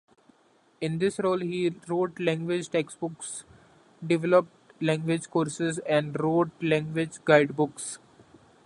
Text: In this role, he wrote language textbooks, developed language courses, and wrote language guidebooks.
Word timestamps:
In 0.81 0.97
this 0.97 1.19
role, 1.19 1.37
he 1.37 1.69
wrote 1.87 2.19
language 2.19 2.69
textbooks, 2.69 3.43
developed 4.07 4.51
language 4.81 5.29
courses, 5.29 5.77
and 5.85 6.19
wrote 6.19 6.49
language 6.59 7.23
guidebooks. 7.23 7.99